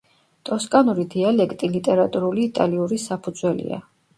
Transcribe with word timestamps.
ტოსკანური 0.49 1.05
დიალექტი 1.15 1.69
ლიტერატურული 1.75 2.45
იტალიურის 2.47 3.07
საფუძველია. 3.13 3.83